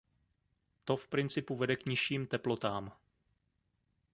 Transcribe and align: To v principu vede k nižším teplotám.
To 0.85 0.97
v 0.97 1.07
principu 1.07 1.55
vede 1.55 1.75
k 1.75 1.85
nižším 1.85 2.27
teplotám. 2.27 2.97